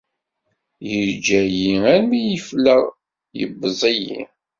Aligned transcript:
Yeǧǧa-yi 0.91 1.71
armi 1.93 2.21
ɣefleɣ, 2.33 2.83
yebbeẓ-iyi 3.39 4.19